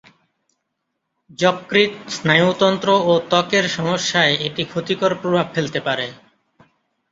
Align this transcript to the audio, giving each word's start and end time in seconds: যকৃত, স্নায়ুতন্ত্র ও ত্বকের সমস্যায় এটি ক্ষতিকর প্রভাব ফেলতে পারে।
যকৃত, 1.39 1.93
স্নায়ুতন্ত্র 2.09 2.89
ও 3.01 3.21
ত্বকের 3.29 3.65
সমস্যায় 3.69 4.33
এটি 4.47 4.63
ক্ষতিকর 4.65 5.11
প্রভাব 5.21 5.47
ফেলতে 5.53 5.79
পারে। 5.79 6.07